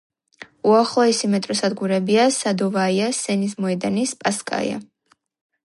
უახლოესი 0.69 1.27
მეტროსადგურებია 1.33 2.25
„სადოვაია“, 2.37 3.11
„სენის 3.19 3.55
მოედანი“, 3.67 4.07
„სპასკაია“. 4.15 4.81